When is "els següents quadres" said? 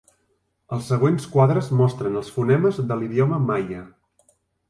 0.77-1.69